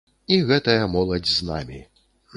І 0.37 0.39
гэтая 0.51 0.87
моладзь 0.95 1.33
з 1.37 1.47
намі. 1.51 1.79